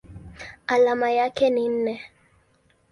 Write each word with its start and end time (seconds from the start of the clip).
Alama 0.67 1.11
yake 1.11 1.49
ni 1.49 1.69
Ne. 1.69 2.01